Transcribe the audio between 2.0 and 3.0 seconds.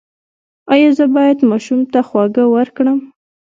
خواږه ورکړم؟